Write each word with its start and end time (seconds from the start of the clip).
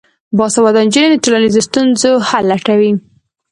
باسواده 0.37 0.79
نجونې 0.87 1.07
د 1.11 1.15
ټولنیزو 1.23 1.59
ستونزو 1.67 2.11
حل 2.27 2.45
لټوي. 2.51 2.91